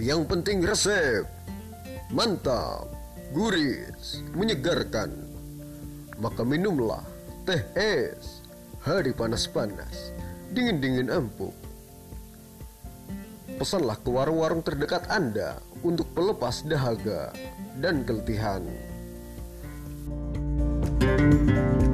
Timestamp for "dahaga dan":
16.64-18.00